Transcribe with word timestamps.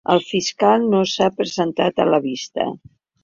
El 0.11 0.21
fiscal 0.27 0.87
no 0.93 1.01
s’ha 1.11 1.27
presentat 1.41 2.03
a 2.05 2.09
la 2.13 2.21
vista. 2.27 2.67